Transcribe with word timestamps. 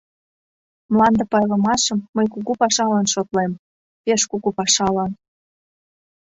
Мланде 0.91 1.23
пайлымашым 1.31 1.99
мый 2.15 2.27
кугу 2.33 2.51
пашалан 2.61 3.05
шотлем, 3.13 3.51
пеш 4.03 4.21
кугу 4.31 4.49
пашалан... 4.57 5.11